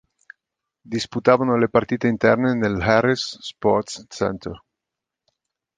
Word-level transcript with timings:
Disputavano 0.93 1.57
le 1.57 1.69
partite 1.69 2.07
interne 2.07 2.55
nell'Harris 2.55 3.37
Sports 3.39 4.05
Centre. 4.09 4.63